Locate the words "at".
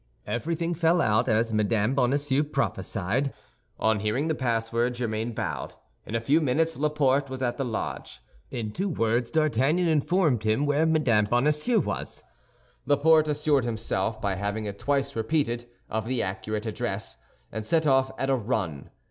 7.43-7.57, 18.17-18.31